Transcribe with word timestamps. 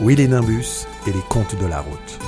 Willy 0.00 0.28
Nimbus 0.28 0.86
et 1.06 1.12
les 1.12 1.20
contes 1.28 1.54
de 1.60 1.66
la 1.66 1.80
route. 1.80 2.18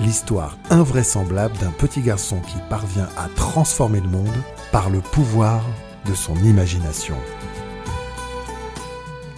L'histoire 0.00 0.58
invraisemblable 0.70 1.56
d'un 1.58 1.70
petit 1.70 2.00
garçon 2.00 2.40
qui 2.40 2.56
parvient 2.68 3.08
à 3.16 3.28
transformer 3.36 4.00
le 4.00 4.08
monde 4.08 4.42
par 4.72 4.90
le 4.90 5.00
pouvoir 5.00 5.64
de 6.06 6.14
son 6.14 6.34
imagination. 6.36 7.16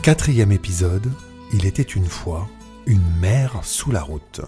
Quatrième 0.02 0.52
épisode, 0.52 1.12
il 1.52 1.66
était 1.66 1.82
une 1.82 2.06
fois 2.06 2.48
une 2.86 3.04
mer 3.20 3.58
sous 3.62 3.90
la 3.90 4.00
route. 4.00 4.40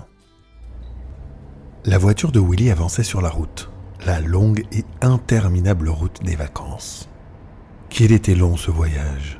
La 1.84 1.98
voiture 1.98 2.32
de 2.32 2.40
Willy 2.40 2.70
avançait 2.70 3.04
sur 3.04 3.20
la 3.20 3.30
route, 3.30 3.70
la 4.04 4.20
longue 4.20 4.64
et 4.72 4.84
interminable 5.00 5.88
route 5.88 6.22
des 6.22 6.36
vacances. 6.36 7.08
Qu'il 7.88 8.12
était 8.12 8.34
long 8.34 8.56
ce 8.56 8.70
voyage. 8.70 9.38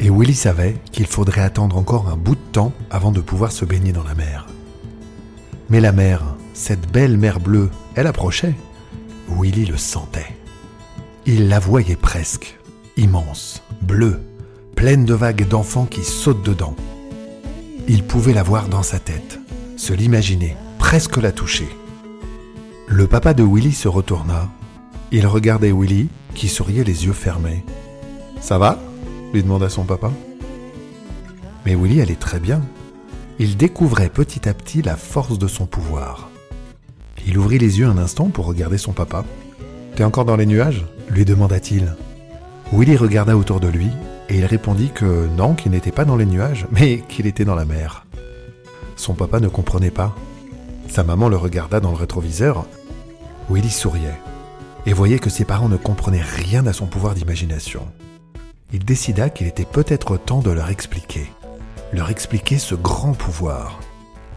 Et 0.00 0.10
Willy 0.10 0.34
savait 0.34 0.76
qu'il 0.90 1.06
faudrait 1.06 1.42
attendre 1.42 1.76
encore 1.76 2.08
un 2.08 2.16
bout 2.16 2.34
de 2.34 2.50
temps 2.52 2.72
avant 2.90 3.12
de 3.12 3.20
pouvoir 3.20 3.52
se 3.52 3.64
baigner 3.64 3.92
dans 3.92 4.04
la 4.04 4.14
mer. 4.14 4.46
Mais 5.70 5.80
la 5.80 5.92
mer, 5.92 6.22
cette 6.54 6.90
belle 6.90 7.16
mer 7.16 7.40
bleue, 7.40 7.70
elle 7.94 8.06
approchait. 8.06 8.54
Willy 9.28 9.64
le 9.64 9.76
sentait. 9.76 10.36
Il 11.24 11.48
la 11.48 11.60
voyait 11.60 11.96
presque, 11.96 12.58
immense, 12.96 13.62
bleue, 13.80 14.20
pleine 14.74 15.04
de 15.04 15.14
vagues 15.14 15.46
d'enfants 15.46 15.86
qui 15.86 16.02
sautent 16.02 16.44
dedans. 16.44 16.74
Il 17.86 18.02
pouvait 18.02 18.34
la 18.34 18.42
voir 18.42 18.68
dans 18.68 18.82
sa 18.82 18.98
tête, 18.98 19.38
se 19.76 19.92
l'imaginer, 19.92 20.56
presque 20.78 21.18
la 21.18 21.30
toucher. 21.30 21.68
Le 22.94 23.06
papa 23.06 23.32
de 23.32 23.42
Willy 23.42 23.72
se 23.72 23.88
retourna. 23.88 24.50
Il 25.12 25.26
regardait 25.26 25.72
Willy, 25.72 26.10
qui 26.34 26.46
souriait 26.46 26.84
les 26.84 27.06
yeux 27.06 27.14
fermés. 27.14 27.64
Ça 28.38 28.58
va? 28.58 28.78
lui 29.32 29.42
demanda 29.42 29.70
son 29.70 29.84
papa. 29.84 30.12
Mais 31.64 31.74
Willy 31.74 32.02
allait 32.02 32.16
très 32.16 32.38
bien. 32.38 32.60
Il 33.38 33.56
découvrait 33.56 34.10
petit 34.10 34.46
à 34.46 34.52
petit 34.52 34.82
la 34.82 34.96
force 34.96 35.38
de 35.38 35.46
son 35.46 35.64
pouvoir. 35.64 36.28
Il 37.26 37.38
ouvrit 37.38 37.58
les 37.58 37.78
yeux 37.78 37.86
un 37.86 37.96
instant 37.96 38.26
pour 38.26 38.44
regarder 38.44 38.76
son 38.76 38.92
papa. 38.92 39.24
T'es 39.96 40.04
encore 40.04 40.26
dans 40.26 40.36
les 40.36 40.44
nuages? 40.44 40.84
lui 41.08 41.24
demanda-t-il. 41.24 41.96
Willy 42.74 42.98
regarda 42.98 43.38
autour 43.38 43.60
de 43.60 43.68
lui 43.68 43.88
et 44.28 44.36
il 44.36 44.44
répondit 44.44 44.90
que 44.90 45.28
non, 45.34 45.54
qu'il 45.54 45.72
n'était 45.72 45.92
pas 45.92 46.04
dans 46.04 46.16
les 46.16 46.26
nuages, 46.26 46.66
mais 46.70 46.98
qu'il 47.08 47.26
était 47.26 47.46
dans 47.46 47.54
la 47.54 47.64
mer. 47.64 48.04
Son 48.96 49.14
papa 49.14 49.40
ne 49.40 49.48
comprenait 49.48 49.90
pas. 49.90 50.14
Sa 50.88 51.04
maman 51.04 51.30
le 51.30 51.38
regarda 51.38 51.80
dans 51.80 51.90
le 51.90 51.96
rétroviseur. 51.96 52.66
Willy 53.52 53.70
souriait 53.70 54.18
et 54.86 54.94
voyait 54.94 55.18
que 55.18 55.28
ses 55.28 55.44
parents 55.44 55.68
ne 55.68 55.76
comprenaient 55.76 56.22
rien 56.22 56.66
à 56.66 56.72
son 56.72 56.86
pouvoir 56.86 57.14
d'imagination. 57.14 57.86
Il 58.72 58.84
décida 58.84 59.28
qu'il 59.28 59.46
était 59.46 59.66
peut-être 59.66 60.16
temps 60.16 60.40
de 60.40 60.50
leur 60.50 60.70
expliquer. 60.70 61.30
Leur 61.92 62.08
expliquer 62.08 62.58
ce 62.58 62.74
grand 62.74 63.12
pouvoir. 63.12 63.78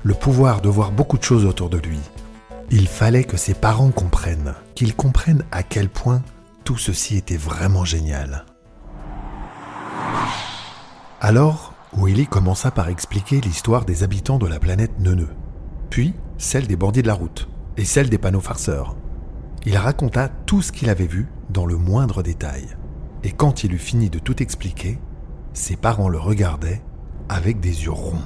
Le 0.04 0.14
pouvoir 0.14 0.60
de 0.60 0.68
voir 0.68 0.92
beaucoup 0.92 1.18
de 1.18 1.24
choses 1.24 1.46
autour 1.46 1.70
de 1.70 1.78
lui. 1.78 2.00
Il 2.72 2.88
fallait 2.88 3.24
que 3.24 3.38
ses 3.38 3.54
parents 3.54 3.92
comprennent, 3.92 4.54
qu'ils 4.76 4.96
comprennent 4.96 5.46
à 5.52 5.64
quel 5.64 5.88
point 5.88 6.22
tout 6.66 6.78
ceci 6.78 7.16
était 7.16 7.38
vraiment 7.38 7.86
génial. 7.86 8.46
Alors, 11.22 11.74
Willy 11.96 12.28
commença 12.28 12.70
par 12.70 12.90
expliquer 12.90 13.40
l'histoire 13.40 13.86
des 13.86 14.04
habitants 14.04 14.40
de 14.40 14.48
la 14.48 14.60
planète 14.60 15.00
Neuneu, 15.00 15.30
puis 15.90 16.14
celle 16.38 16.68
des 16.68 16.76
bandits 16.76 17.02
de 17.02 17.08
la 17.08 17.14
route 17.14 17.48
et 17.78 17.86
celle 17.86 18.10
des 18.10 18.18
panneaux 18.18 18.42
farceurs. 18.42 18.96
Il 19.68 19.78
raconta 19.78 20.30
tout 20.30 20.62
ce 20.62 20.72
qu'il 20.72 20.90
avait 20.90 21.08
vu 21.08 21.28
dans 21.50 21.66
le 21.66 21.76
moindre 21.76 22.22
détail. 22.22 22.68
Et 23.24 23.32
quand 23.32 23.64
il 23.64 23.74
eut 23.74 23.80
fini 23.80 24.12
de 24.12 24.20
tout 24.20 24.44
expliquer, 24.44 25.00
ses 25.54 25.76
parents 25.76 26.10
le 26.10 26.20
regardaient 26.20 26.84
avec 27.30 27.60
des 27.60 27.86
yeux 27.86 27.92
ronds. 27.92 28.22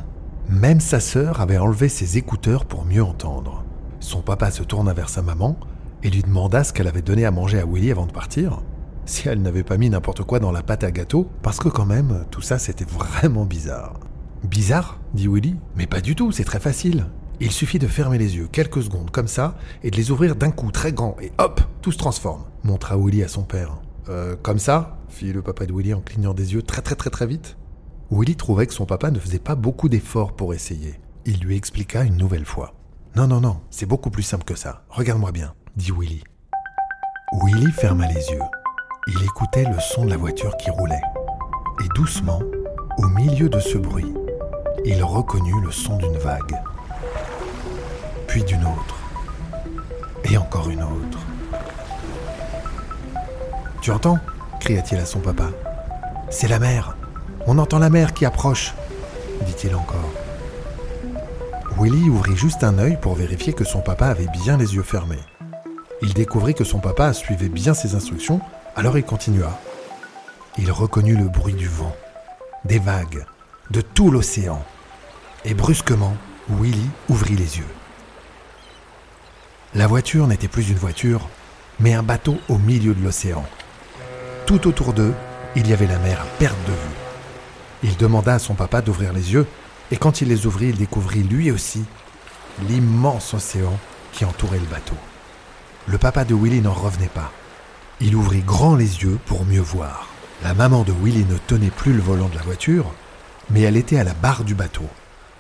Même 0.50 0.82
sa 0.82 1.00
sœur 1.00 1.40
avait 1.40 1.58
enlevé 1.58 1.88
ses 1.88 2.18
écouteurs 2.18 2.66
pour 2.66 2.84
mieux 2.84 3.04
entendre. 3.04 3.64
Son 4.02 4.22
papa 4.22 4.52
se 4.52 4.64
tourna 4.64 4.94
vers 4.94 5.08
sa 5.08 5.22
maman 5.22 5.58
et 6.04 6.10
lui 6.10 6.24
demanda 6.24 6.66
ce 6.66 6.74
qu'elle 6.74 6.88
avait 6.88 7.02
donné 7.02 7.24
à 7.26 7.32
manger 7.32 7.60
à 7.60 7.66
Willy 7.66 7.92
avant 7.92 8.06
de 8.06 8.12
partir. 8.12 8.62
Si 9.06 9.30
elle 9.30 9.42
n'avait 9.42 9.64
pas 9.64 9.78
mis 9.78 9.90
n'importe 9.90 10.24
quoi 10.24 10.40
dans 10.40 10.52
la 10.52 10.62
pâte 10.62 10.84
à 10.84 10.92
gâteau, 10.92 11.30
parce 11.42 11.60
que 11.60 11.70
quand 11.70 11.86
même, 11.86 12.26
tout 12.32 12.42
ça 12.42 12.60
c'était 12.60 12.86
vraiment 12.86 13.46
bizarre. 13.46 13.94
Bizarre 14.44 15.00
dit 15.14 15.28
Willy. 15.28 15.56
Mais 15.76 15.88
pas 15.88 16.02
du 16.02 16.16
tout, 16.16 16.34
c'est 16.34 16.44
très 16.44 16.60
facile. 16.60 17.06
Il 17.42 17.52
suffit 17.52 17.80
de 17.80 17.88
fermer 17.88 18.18
les 18.18 18.36
yeux 18.36 18.50
quelques 18.52 18.84
secondes 18.84 19.12
comme 19.12 19.30
ça 19.30 19.58
et 19.82 19.92
de 19.92 19.96
les 19.96 20.12
ouvrir 20.12 20.36
d'un 20.36 20.52
coup 20.52 20.72
très 20.72 20.92
grand 20.92 21.16
et 21.22 21.32
hop, 21.38 21.62
tout 21.82 21.94
se 21.94 21.98
transforme, 21.98 22.44
montra 22.64 22.98
Willy 22.98 23.24
à 23.24 23.30
son 23.30 23.44
père. 23.44 23.78
Euh, 24.10 24.36
comme 24.42 24.60
ça 24.60 24.98
fit 25.08 25.32
le 25.32 25.42
papa 25.42 25.66
de 25.66 25.74
Willy 25.74 25.94
en 25.94 26.02
clignant 26.02 26.34
des 26.34 26.54
yeux 26.54 26.62
très 26.62 26.82
très 26.82 26.96
très 26.96 27.10
très 27.10 27.28
vite. 27.28 27.56
Willy 28.12 28.36
trouvait 28.36 28.68
que 28.68 28.74
son 28.74 28.86
papa 28.86 29.10
ne 29.10 29.20
faisait 29.20 29.40
pas 29.40 29.56
beaucoup 29.56 29.88
d'efforts 29.88 30.34
pour 30.34 30.54
essayer. 30.54 31.00
Il 31.26 31.40
lui 31.40 31.56
expliqua 31.56 32.04
une 32.04 32.18
nouvelle 32.18 32.46
fois. 32.46 32.74
Non, 33.16 33.28
non, 33.28 33.40
non, 33.40 33.62
c'est 33.70 33.86
beaucoup 33.86 34.10
plus 34.10 34.24
simple 34.24 34.44
que 34.44 34.56
ça. 34.56 34.84
Regarde-moi 34.90 35.32
bien, 35.32 35.54
dit 35.78 35.92
Willy. 35.92 36.24
Willy 37.44 37.72
ferma 37.72 38.08
les 38.08 38.32
yeux. 38.32 38.40
Il 39.08 39.24
écoutait 39.24 39.66
le 39.66 39.80
son 39.80 40.06
de 40.06 40.10
la 40.10 40.18
voiture 40.18 40.58
qui 40.58 40.70
roulait. 40.72 41.02
Et 41.84 41.88
doucement, 41.96 42.42
au 42.98 43.08
milieu 43.08 43.48
de 43.48 43.60
ce 43.60 43.78
bruit, 43.78 44.14
il 44.86 45.02
reconnut 45.04 45.62
le 45.62 45.72
son 45.72 45.98
d'une 45.98 46.18
vague. 46.18 46.56
Puis 48.30 48.44
d'une 48.44 48.64
autre. 48.64 48.96
Et 50.24 50.38
encore 50.38 50.70
une 50.70 50.84
autre. 50.84 51.18
Tu 53.82 53.90
entends? 53.90 54.20
cria-t-il 54.60 55.02
à 55.02 55.06
son 55.08 55.20
papa. 55.20 55.46
C'est 56.30 56.48
la 56.48 56.60
mer. 56.60 56.96
On 57.48 57.58
entend 57.58 57.80
la 57.80 57.90
mer 57.90 58.14
qui 58.14 58.28
approche, 58.28 58.76
dit-il 59.48 59.74
encore. 59.74 60.12
Willy 61.80 62.08
ouvrit 62.08 62.36
juste 62.36 62.64
un 62.64 62.78
œil 62.78 63.00
pour 63.02 63.16
vérifier 63.16 63.54
que 63.54 63.64
son 63.64 63.82
papa 63.82 64.06
avait 64.06 64.28
bien 64.28 64.58
les 64.58 64.76
yeux 64.76 64.84
fermés. 64.84 65.24
Il 66.04 66.14
découvrit 66.14 66.54
que 66.54 66.64
son 66.64 66.78
papa 66.78 67.14
suivait 67.14 67.50
bien 67.50 67.74
ses 67.74 67.96
instructions, 67.96 68.42
alors 68.76 68.96
il 68.96 69.06
continua. 69.06 69.60
Il 70.60 70.72
reconnut 70.72 71.18
le 71.18 71.30
bruit 71.30 71.56
du 71.56 71.68
vent, 71.68 71.96
des 72.64 72.78
vagues, 72.78 73.26
de 73.72 73.82
tout 73.82 74.12
l'océan. 74.12 74.64
Et 75.46 75.56
brusquement, 75.56 76.14
Willy 76.48 76.90
ouvrit 77.10 77.36
les 77.36 77.58
yeux. 77.58 77.79
La 79.76 79.86
voiture 79.86 80.26
n'était 80.26 80.48
plus 80.48 80.70
une 80.70 80.78
voiture, 80.78 81.30
mais 81.80 81.94
un 81.94 82.02
bateau 82.02 82.40
au 82.50 82.58
milieu 82.58 82.96
de 82.96 83.04
l'océan. 83.04 83.46
Tout 84.48 84.68
autour 84.68 84.94
d'eux, 84.94 85.14
il 85.56 85.68
y 85.68 85.74
avait 85.74 85.86
la 85.86 86.00
mer 86.00 86.22
à 86.22 86.26
perte 86.40 86.58
de 86.66 86.72
vue. 86.72 86.98
Il 87.84 87.96
demanda 87.96 88.34
à 88.34 88.40
son 88.40 88.56
papa 88.56 88.82
d'ouvrir 88.82 89.14
les 89.14 89.32
yeux, 89.34 89.46
et 89.92 89.98
quand 89.98 90.22
il 90.22 90.30
les 90.30 90.48
ouvrit, 90.48 90.70
il 90.70 90.78
découvrit 90.78 91.22
lui 91.22 91.52
aussi 91.52 91.84
l'immense 92.68 93.36
océan 93.36 93.78
qui 94.12 94.26
entourait 94.26 94.58
le 94.58 94.66
bateau. 94.66 94.96
Le 95.86 96.00
papa 96.00 96.26
de 96.26 96.34
Willy 96.34 96.62
n'en 96.62 96.74
revenait 96.74 97.06
pas. 97.06 97.32
Il 98.02 98.16
ouvrit 98.16 98.42
grand 98.42 98.76
les 98.76 99.04
yeux 99.04 99.20
pour 99.28 99.46
mieux 99.46 99.62
voir. 99.62 100.08
La 100.44 100.56
maman 100.56 100.82
de 100.82 100.94
Willy 101.04 101.26
ne 101.26 101.38
tenait 101.38 101.70
plus 101.70 101.94
le 101.94 102.02
volant 102.02 102.30
de 102.30 102.36
la 102.36 102.42
voiture, 102.42 102.92
mais 103.52 103.62
elle 103.62 103.78
était 103.78 104.00
à 104.00 104.04
la 104.04 104.16
barre 104.16 104.46
du 104.46 104.56
bateau, 104.56 104.88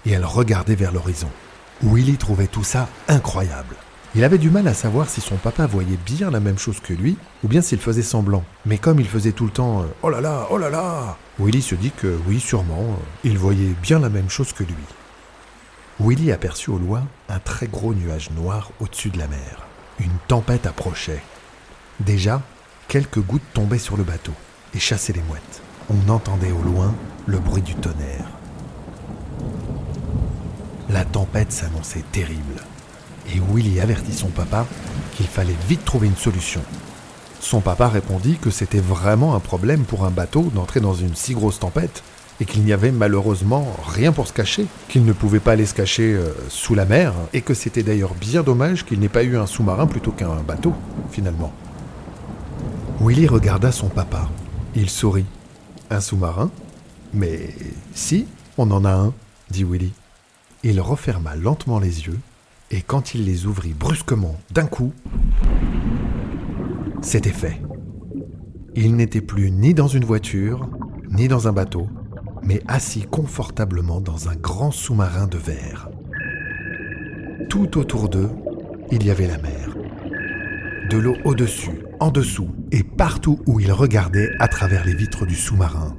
et 0.05 0.11
elle 0.11 0.25
regardait 0.25 0.75
vers 0.75 0.91
l'horizon. 0.91 1.31
Willy 1.81 2.17
trouvait 2.17 2.45
tout 2.45 2.63
ça 2.63 2.89
incroyable. 3.07 3.75
Il 4.15 4.23
avait 4.23 4.39
du 4.39 4.49
mal 4.49 4.67
à 4.67 4.73
savoir 4.73 5.07
si 5.07 5.21
son 5.21 5.35
papa 5.35 5.67
voyait 5.67 5.99
bien 6.03 6.31
la 6.31 6.39
même 6.39 6.57
chose 6.57 6.79
que 6.79 6.93
lui, 6.93 7.15
ou 7.43 7.47
bien 7.47 7.61
s'il 7.61 7.79
faisait 7.79 8.01
semblant. 8.01 8.43
Mais 8.65 8.79
comme 8.79 8.99
il 8.99 9.07
faisait 9.07 9.33
tout 9.33 9.45
le 9.45 9.51
temps 9.51 9.81
euh, 9.81 9.85
Oh 10.01 10.09
là 10.09 10.19
là, 10.19 10.47
oh 10.49 10.57
là 10.57 10.71
là 10.71 11.15
Willy 11.37 11.61
se 11.61 11.75
dit 11.75 11.91
que 11.91 12.17
oui, 12.27 12.39
sûrement, 12.39 12.81
euh, 12.81 13.03
il 13.23 13.37
voyait 13.37 13.75
bien 13.83 13.99
la 13.99 14.09
même 14.09 14.29
chose 14.29 14.51
que 14.51 14.63
lui. 14.63 14.73
Willy 15.99 16.31
aperçut 16.31 16.71
au 16.71 16.79
loin 16.79 17.03
un 17.29 17.37
très 17.37 17.67
gros 17.67 17.93
nuage 17.93 18.31
noir 18.31 18.71
au-dessus 18.79 19.11
de 19.11 19.19
la 19.19 19.27
mer. 19.27 19.67
Une 19.99 20.17
tempête 20.27 20.65
approchait. 20.65 21.21
Déjà, 21.99 22.41
quelques 22.87 23.19
gouttes 23.19 23.53
tombaient 23.53 23.77
sur 23.77 23.95
le 23.95 24.03
bateau 24.03 24.33
et 24.73 24.79
chassaient 24.79 25.13
les 25.13 25.21
mouettes. 25.21 25.61
On 25.89 26.09
entendait 26.09 26.51
au 26.51 26.63
loin 26.63 26.95
le 27.27 27.37
bruit 27.37 27.61
du 27.61 27.75
tonnerre. 27.75 28.25
La 30.89 31.05
tempête 31.05 31.51
s'annonçait 31.51 32.03
terrible 32.11 32.63
et 33.33 33.39
Willy 33.53 33.79
avertit 33.79 34.13
son 34.13 34.29
papa 34.29 34.65
qu'il 35.15 35.27
fallait 35.27 35.55
vite 35.67 35.85
trouver 35.85 36.07
une 36.07 36.15
solution. 36.15 36.61
Son 37.39 37.61
papa 37.61 37.87
répondit 37.87 38.37
que 38.37 38.49
c'était 38.49 38.79
vraiment 38.79 39.35
un 39.35 39.39
problème 39.39 39.83
pour 39.83 40.05
un 40.05 40.11
bateau 40.11 40.51
d'entrer 40.53 40.79
dans 40.79 40.93
une 40.93 41.15
si 41.15 41.33
grosse 41.33 41.59
tempête 41.59 42.03
et 42.41 42.45
qu'il 42.45 42.63
n'y 42.63 42.73
avait 42.73 42.91
malheureusement 42.91 43.67
rien 43.87 44.11
pour 44.11 44.27
se 44.27 44.33
cacher, 44.33 44.65
qu'il 44.87 45.05
ne 45.05 45.13
pouvait 45.13 45.39
pas 45.39 45.53
aller 45.53 45.65
se 45.65 45.73
cacher 45.73 46.13
euh, 46.13 46.33
sous 46.49 46.75
la 46.75 46.85
mer 46.85 47.13
et 47.33 47.41
que 47.41 47.53
c'était 47.53 47.83
d'ailleurs 47.83 48.13
bien 48.13 48.43
dommage 48.43 48.85
qu'il 48.85 48.99
n'ait 48.99 49.09
pas 49.09 49.23
eu 49.23 49.37
un 49.37 49.45
sous-marin 49.45 49.87
plutôt 49.87 50.11
qu'un 50.11 50.35
bateau, 50.47 50.73
finalement. 51.11 51.51
Willy 53.01 53.27
regarda 53.27 53.71
son 53.71 53.87
papa. 53.87 54.29
Il 54.75 54.89
sourit. 54.89 55.25
Un 55.89 56.01
sous-marin? 56.01 56.51
Mais 57.13 57.55
si, 57.93 58.25
on 58.57 58.69
en 58.71 58.85
a 58.85 58.91
un, 58.91 59.13
dit 59.49 59.63
Willy. 59.63 59.91
Il 60.63 60.79
referma 60.81 61.35
lentement 61.35 61.79
les 61.79 62.05
yeux 62.05 62.19
Et 62.71 62.81
quand 62.81 63.15
il 63.15 63.25
les 63.25 63.47
ouvrit 63.47 63.73
brusquement, 63.73 64.39
d'un 64.51 64.67
coup, 64.67 64.93
c'était 67.01 67.29
fait. 67.29 67.59
Il 68.75 68.95
n'était 68.95 69.21
plus 69.21 69.49
ni 69.49 69.73
dans 69.73 69.87
une 69.87 70.05
voiture, 70.05 70.69
ni 71.09 71.27
dans 71.27 71.47
un 71.47 71.51
bateau, 71.51 71.87
mais 72.43 72.61
assis 72.67 73.01
confortablement 73.01 74.01
dans 74.01 74.29
un 74.29 74.35
grand 74.35 74.69
sous-marin 74.69 75.25
de 75.25 75.37
verre. 75.39 75.89
Tout 77.49 77.79
autour 77.79 78.07
d'eux, 78.07 78.29
il 78.91 79.03
y 79.03 79.09
avait 79.09 79.27
la 79.27 79.39
mer. 79.39 79.75
De 80.91 80.97
l'eau 80.97 81.15
au-dessus, 81.25 81.79
en 81.99 82.11
dessous, 82.11 82.49
et 82.71 82.83
partout 82.83 83.39
où 83.47 83.59
ils 83.59 83.71
regardaient 83.71 84.29
à 84.39 84.47
travers 84.47 84.85
les 84.85 84.93
vitres 84.93 85.25
du 85.25 85.35
sous-marin. 85.35 85.95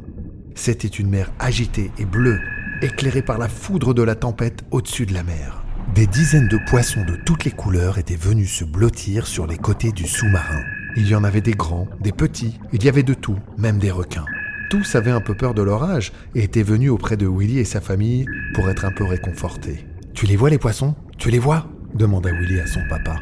C'était 0.55 0.87
une 0.87 1.09
mer 1.09 1.33
agitée 1.41 1.91
et 1.99 2.05
bleue, 2.05 2.41
éclairée 2.81 3.23
par 3.23 3.39
la 3.39 3.49
foudre 3.49 3.93
de 3.93 4.03
la 4.03 4.15
tempête 4.15 4.65
au-dessus 4.71 5.07
de 5.07 5.15
la 5.15 5.25
mer. 5.25 5.60
Des 5.95 6.07
dizaines 6.07 6.47
de 6.47 6.57
poissons 6.57 7.05
de 7.05 7.17
toutes 7.17 7.45
les 7.45 7.51
couleurs 7.51 7.99
étaient 7.99 8.15
venus 8.15 8.53
se 8.53 8.65
blottir 8.65 9.27
sur 9.27 9.49
les 9.49 9.57
côtés 9.57 9.91
du 9.91 10.07
sous-marin. 10.07 10.63
Il 10.97 11.09
y 11.09 11.17
en 11.17 11.25
avait 11.25 11.41
des 11.41 11.53
grands, 11.53 11.89
des 12.01 12.13
petits, 12.13 12.61
il 12.73 12.85
y 12.85 12.89
avait 12.89 13.03
de 13.03 13.13
tout, 13.13 13.39
même 13.59 13.79
des 13.79 13.91
requins. 13.91 14.25
Tous 14.71 14.95
avaient 14.95 15.11
un 15.11 15.21
peu 15.21 15.35
peur 15.35 15.53
de 15.53 15.63
l'orage 15.63 16.13
et 16.37 16.45
étaient 16.45 16.63
venus 16.63 16.91
auprès 16.91 17.17
de 17.17 17.27
Willy 17.27 17.59
et 17.59 17.65
sa 17.65 17.81
famille 17.81 18.25
pour 18.55 18.71
être 18.71 18.85
un 18.85 18.93
peu 18.93 19.03
réconfortés. 19.03 19.85
Tu 20.15 20.27
les 20.27 20.37
vois 20.37 20.51
les 20.51 20.59
poissons? 20.59 20.95
Tu 21.19 21.31
les 21.31 21.41
vois? 21.41 21.69
demanda 21.93 22.31
Willy 22.31 22.61
à 22.61 22.69
son 22.69 22.87
papa. 22.89 23.17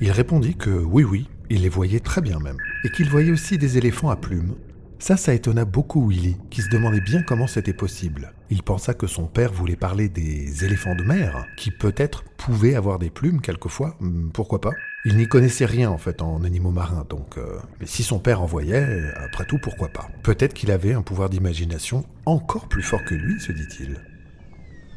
Il 0.00 0.12
répondit 0.12 0.54
que 0.54 0.70
oui, 0.70 1.02
oui, 1.02 1.28
il 1.50 1.62
les 1.62 1.68
voyait 1.68 1.98
très 1.98 2.20
bien 2.20 2.38
même, 2.38 2.58
et 2.84 2.90
qu'il 2.90 3.10
voyait 3.10 3.32
aussi 3.32 3.58
des 3.58 3.78
éléphants 3.78 4.10
à 4.10 4.16
plumes. 4.16 4.54
Ça, 5.00 5.16
ça 5.16 5.34
étonna 5.34 5.64
beaucoup 5.64 6.08
Willy, 6.08 6.36
qui 6.50 6.62
se 6.62 6.68
demandait 6.68 7.00
bien 7.00 7.22
comment 7.22 7.48
c'était 7.48 7.72
possible. 7.72 8.32
Il 8.52 8.62
pensa 8.62 8.92
que 8.92 9.06
son 9.06 9.24
père 9.24 9.50
voulait 9.50 9.76
parler 9.76 10.10
des 10.10 10.66
éléphants 10.66 10.94
de 10.94 11.02
mer, 11.02 11.46
qui 11.56 11.70
peut-être 11.70 12.22
pouvaient 12.36 12.74
avoir 12.74 12.98
des 12.98 13.08
plumes 13.08 13.40
quelquefois, 13.40 13.96
hmm, 14.00 14.28
pourquoi 14.28 14.60
pas 14.60 14.72
Il 15.06 15.16
n'y 15.16 15.26
connaissait 15.26 15.64
rien 15.64 15.88
en 15.88 15.96
fait 15.96 16.20
en 16.20 16.44
animaux 16.44 16.70
marins, 16.70 17.06
donc... 17.08 17.38
euh, 17.38 17.58
mais 17.80 17.86
si 17.86 18.02
son 18.02 18.18
père 18.18 18.42
en 18.42 18.44
voyait, 18.44 19.10
après 19.24 19.46
tout, 19.46 19.56
pourquoi 19.56 19.88
pas 19.88 20.10
Peut-être 20.22 20.52
qu'il 20.52 20.70
avait 20.70 20.92
un 20.92 21.00
pouvoir 21.00 21.30
d'imagination 21.30 22.04
encore 22.26 22.68
plus 22.68 22.82
fort 22.82 23.02
que 23.06 23.14
lui, 23.14 23.40
se 23.40 23.52
dit-il. 23.52 23.96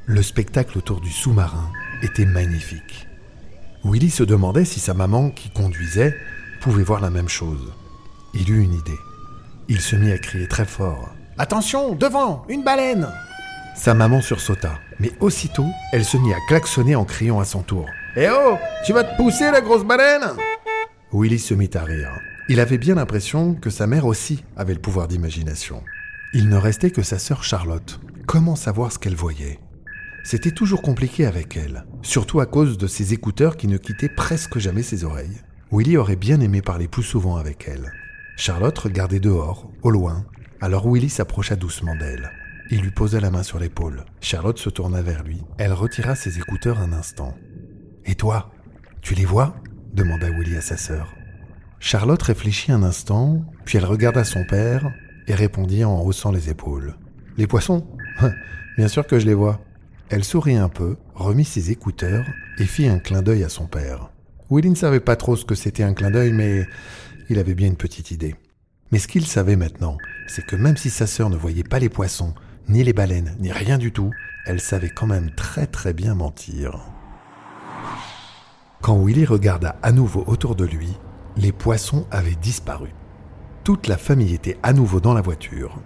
Le 0.05 0.21
spectacle 0.21 0.77
autour 0.77 0.99
du 0.99 1.09
sous-marin 1.09 1.71
était 2.03 2.25
magnifique. 2.25 3.07
Willy 3.85 4.09
se 4.09 4.23
demandait 4.23 4.65
si 4.65 4.81
sa 4.81 4.93
maman, 4.93 5.29
qui 5.29 5.49
conduisait, 5.49 6.13
pouvait 6.59 6.83
voir 6.83 6.99
la 6.99 7.09
même 7.09 7.29
chose. 7.29 7.71
Il 8.33 8.51
eut 8.51 8.61
une 8.61 8.73
idée. 8.73 8.99
Il 9.69 9.79
se 9.79 9.95
mit 9.95 10.11
à 10.11 10.17
crier 10.17 10.49
très 10.49 10.65
fort. 10.65 11.07
Attention, 11.37 11.95
devant, 11.95 12.45
une 12.49 12.65
baleine 12.65 13.07
Sa 13.75 13.93
maman 13.93 14.21
sursauta, 14.21 14.79
mais 14.99 15.11
aussitôt, 15.19 15.67
elle 15.91 16.05
se 16.05 16.17
mit 16.17 16.33
à 16.33 16.37
klaxonner 16.47 16.95
en 16.95 17.05
criant 17.05 17.39
à 17.39 17.45
son 17.45 17.61
tour. 17.61 17.85
Eh 18.15 18.29
oh, 18.29 18.57
tu 18.85 18.93
vas 18.93 19.03
te 19.03 19.15
pousser 19.17 19.51
la 19.51 19.61
grosse 19.61 19.83
baleine 19.83 20.31
Willy 21.11 21.37
se 21.37 21.53
mit 21.53 21.69
à 21.73 21.83
rire. 21.83 22.09
Il 22.47 22.59
avait 22.59 22.77
bien 22.77 22.95
l'impression 22.95 23.53
que 23.53 23.69
sa 23.69 23.85
mère 23.85 24.05
aussi 24.05 24.43
avait 24.55 24.73
le 24.73 24.81
pouvoir 24.81 25.07
d'imagination. 25.07 25.83
Il 26.33 26.49
ne 26.49 26.55
restait 26.55 26.91
que 26.91 27.03
sa 27.03 27.19
sœur 27.19 27.43
Charlotte. 27.43 27.99
Comment 28.25 28.55
savoir 28.55 28.91
ce 28.91 28.99
qu'elle 28.99 29.15
voyait? 29.15 29.59
C'était 30.23 30.51
toujours 30.51 30.81
compliqué 30.81 31.25
avec 31.25 31.57
elle, 31.57 31.85
surtout 32.01 32.39
à 32.39 32.45
cause 32.45 32.77
de 32.77 32.87
ses 32.87 33.13
écouteurs 33.13 33.57
qui 33.57 33.67
ne 33.67 33.77
quittaient 33.77 34.09
presque 34.09 34.57
jamais 34.57 34.83
ses 34.83 35.03
oreilles. 35.03 35.41
Willy 35.71 35.97
aurait 35.97 36.15
bien 36.15 36.39
aimé 36.39 36.61
parler 36.61 36.87
plus 36.87 37.03
souvent 37.03 37.35
avec 37.35 37.67
elle. 37.67 37.91
Charlotte 38.37 38.77
regardait 38.77 39.19
dehors, 39.19 39.69
au 39.83 39.91
loin, 39.91 40.25
alors 40.61 40.91
Willy 40.91 41.09
s'approcha 41.09 41.55
doucement 41.55 41.95
d'elle. 41.95 42.31
Il 42.71 42.81
lui 42.81 42.91
posa 42.91 43.19
la 43.19 43.29
main 43.29 43.43
sur 43.43 43.59
l'épaule. 43.59 44.05
Charlotte 44.21 44.57
se 44.57 44.69
tourna 44.69 45.01
vers 45.01 45.23
lui. 45.23 45.41
Elle 45.57 45.73
retira 45.73 46.15
ses 46.15 46.39
écouteurs 46.39 46.79
un 46.79 46.93
instant. 46.93 47.35
Et 48.05 48.15
toi, 48.15 48.51
tu 49.01 49.13
les 49.13 49.25
vois? 49.25 49.55
demanda 49.93 50.29
Willy 50.29 50.57
à 50.57 50.61
sa 50.61 50.77
sœur. 50.77 51.13
Charlotte 51.79 52.21
réfléchit 52.21 52.71
un 52.71 52.83
instant, 52.83 53.45
puis 53.65 53.77
elle 53.77 53.85
regarda 53.85 54.23
son 54.23 54.43
père 54.45 54.91
et 55.27 55.35
répondit 55.35 55.83
en 55.83 56.01
haussant 56.01 56.31
les 56.31 56.49
épaules. 56.49 56.95
Les 57.37 57.47
poissons 57.47 57.87
Bien 58.77 58.87
sûr 58.87 59.05
que 59.05 59.19
je 59.19 59.25
les 59.25 59.33
vois. 59.33 59.61
Elle 60.09 60.23
sourit 60.23 60.55
un 60.55 60.69
peu, 60.69 60.97
remit 61.13 61.45
ses 61.45 61.71
écouteurs 61.71 62.25
et 62.57 62.65
fit 62.65 62.87
un 62.87 62.99
clin 62.99 63.21
d'œil 63.21 63.43
à 63.43 63.49
son 63.49 63.67
père. 63.67 64.09
Willy 64.51 64.69
ne 64.69 64.75
savait 64.75 64.99
pas 64.99 65.15
trop 65.15 65.35
ce 65.35 65.45
que 65.45 65.55
c'était 65.55 65.83
un 65.83 65.93
clin 65.93 66.11
d'œil, 66.11 66.31
mais 66.33 66.67
il 67.29 67.39
avait 67.39 67.55
bien 67.55 67.67
une 67.67 67.77
petite 67.77 68.11
idée. 68.11 68.35
Mais 68.91 68.99
ce 68.99 69.07
qu'il 69.07 69.25
savait 69.25 69.55
maintenant, 69.55 69.97
c'est 70.27 70.45
que 70.45 70.55
même 70.55 70.77
si 70.77 70.89
sa 70.89 71.07
sœur 71.07 71.29
ne 71.29 71.35
voyait 71.35 71.63
pas 71.63 71.79
les 71.79 71.89
poissons, 71.89 72.33
ni 72.67 72.83
les 72.83 72.93
baleines, 72.93 73.35
ni 73.39 73.51
rien 73.51 73.77
du 73.77 73.91
tout, 73.91 74.11
elle 74.45 74.59
savait 74.59 74.89
quand 74.89 75.07
même 75.07 75.31
très 75.31 75.67
très 75.67 75.93
bien 75.93 76.15
mentir. 76.15 76.79
Quand 78.81 79.03
Willy 79.03 79.25
regarda 79.25 79.77
à 79.81 79.91
nouveau 79.91 80.23
autour 80.27 80.55
de 80.55 80.65
lui, 80.65 80.93
les 81.37 81.51
poissons 81.51 82.05
avaient 82.11 82.35
disparu. 82.35 82.89
Toute 83.63 83.87
la 83.87 83.97
famille 83.97 84.33
était 84.33 84.57
à 84.63 84.73
nouveau 84.73 84.99
dans 84.99 85.13
la 85.13 85.21
voiture. 85.21 85.79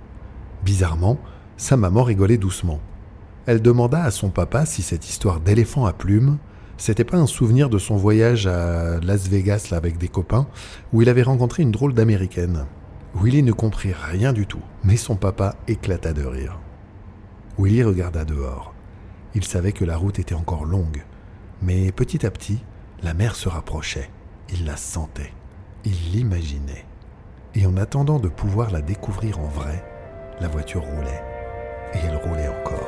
Bizarrement, 0.64 1.18
sa 1.58 1.78
maman 1.78 2.04
rigolait 2.04 2.38
doucement. 2.38 2.80
Elle 3.46 3.62
demanda 3.62 4.04
à 4.04 4.12
son 4.12 4.30
papa 4.30 4.66
si 4.66 4.82
cette 4.82 5.08
histoire 5.10 5.40
d'éléphant 5.40 5.86
à 5.86 5.94
plumes, 5.94 6.38
c'était 6.78 7.04
pas 7.04 7.18
un 7.18 7.28
souvenir 7.28 7.70
de 7.70 7.78
son 7.78 7.96
voyage 7.96 8.48
à 8.48 9.00
Las 9.02 9.28
Vegas 9.28 9.70
là, 9.72 9.78
avec 9.78 9.98
des 9.98 10.08
copains, 10.08 10.48
où 10.94 11.02
il 11.02 11.10
avait 11.10 11.24
rencontré 11.24 11.64
une 11.64 11.72
drôle 11.72 11.94
d'américaine. 11.94 12.66
Willy 13.16 13.44
ne 13.44 13.52
comprit 13.52 13.94
rien 13.94 14.34
du 14.34 14.46
tout, 14.46 14.62
mais 14.84 14.98
son 14.98 15.16
papa 15.16 15.56
éclata 15.68 16.14
de 16.14 16.24
rire. 16.24 16.60
Willy 17.60 17.84
regarda 17.84 18.24
dehors. 18.24 18.74
Il 19.36 19.44
savait 19.44 19.74
que 19.74 19.84
la 19.84 19.98
route 19.98 20.18
était 20.18 20.34
encore 20.34 20.64
longue, 20.64 21.04
mais 21.62 21.92
petit 21.92 22.26
à 22.26 22.32
petit, 22.32 22.64
la 23.04 23.14
mer 23.14 23.36
se 23.36 23.50
rapprochait. 23.50 24.10
Il 24.50 24.66
la 24.66 24.78
sentait, 24.78 25.34
il 25.84 26.14
l'imaginait. 26.14 26.86
Et 27.56 27.66
en 27.66 27.76
attendant 27.76 28.20
de 28.20 28.30
pouvoir 28.30 28.72
la 28.72 28.82
découvrir 28.82 29.40
en 29.40 29.48
vrai, 29.48 29.84
la 30.40 30.48
voiture 30.48 30.84
roulait. 30.84 31.22
Et 31.94 31.98
elle 31.98 32.16
roulait 32.16 32.48
encore. 32.48 32.88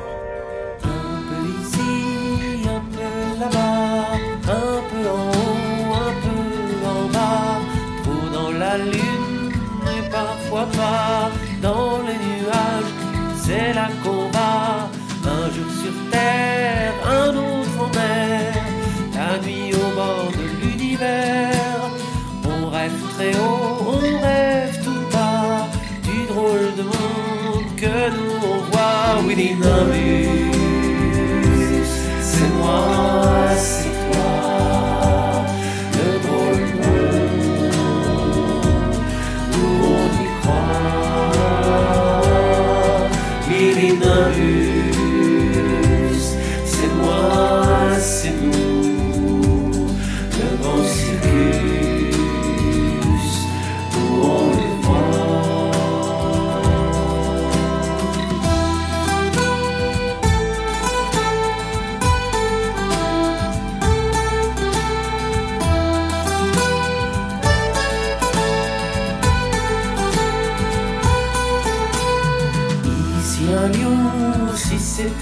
Rêve 22.82 23.02
très 23.14 23.32
haut, 23.36 23.94
on 23.94 24.00
rêve 24.26 24.74
tout 24.84 25.04
bas, 25.12 25.68
du 26.02 26.26
drôle 26.26 26.68
de 26.76 26.82
monde 26.82 27.68
que 27.76 27.96
nous 28.16 28.36
on 28.52 28.58
voit. 28.70 29.22
Willy 29.26 29.50
Nimbus, 29.54 30.50
c'est 32.20 32.50
moi, 32.58 33.50
c'est 33.56 33.91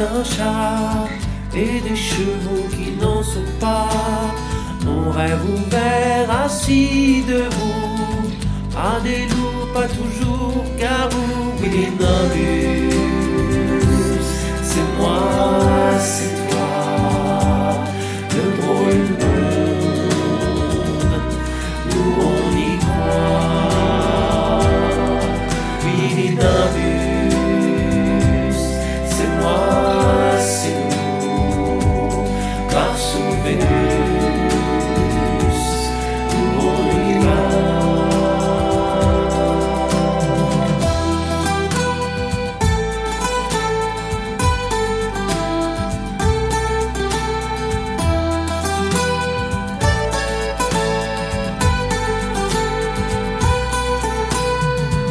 un 0.01 0.25
chat, 0.25 1.09
et 1.55 1.81
des 1.81 1.97
chevaux 1.97 2.69
qui 2.71 2.93
n'en 3.01 3.23
sont 3.23 3.53
pas. 3.61 3.89
On 4.87 5.11
rêve 5.11 5.43
ouvert, 5.45 6.31
assis 6.45 7.23
debout, 7.29 8.31
à 8.77 9.01
des 9.01 9.27
loups, 9.27 9.67
pas 9.75 9.89
toujours 9.89 10.65
garous. 10.79 11.53
Oui, 11.61 11.69
les 11.71 11.91
Vénus, 33.45 33.65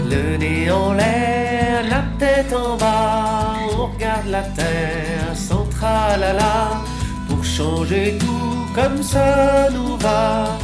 Le 0.07 0.37
nez 0.37 0.71
en 0.71 0.93
l'air, 0.93 1.83
la 1.89 2.03
tête 2.17 2.53
en 2.53 2.77
bas, 2.77 3.55
on 3.71 3.87
regarde 3.87 4.27
la 4.27 4.41
terre 4.41 5.35
centrale 5.35 6.23
à 6.23 6.33
la 6.33 6.88
changer 7.59 8.17
tout 8.19 8.65
comme 8.73 9.03
ça 9.03 9.67
nous 9.75 9.97
va. 9.97 10.57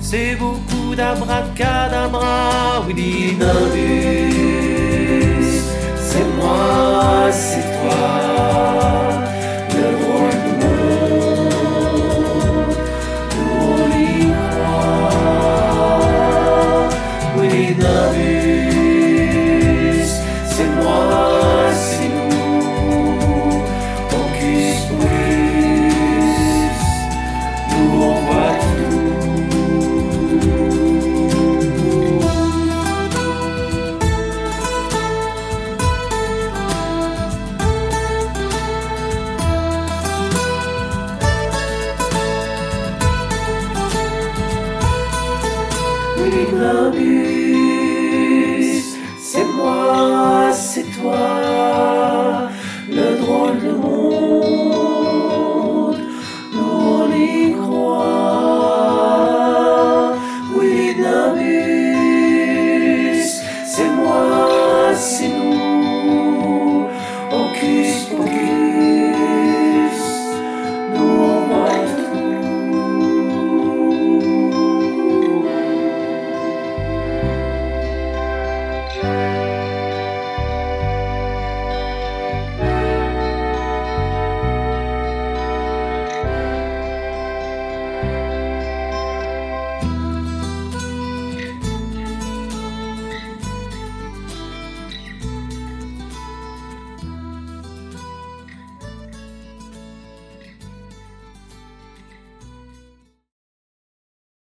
C'est 0.00 0.34
beaucoup 0.34 0.94
d'abracadabra, 0.96 2.82
oui, 2.86 2.94
d'inandus. 2.94 4.34
C'est 6.08 6.28
moi, 6.38 7.30
c'est 7.30 7.66
toi. 7.78 9.29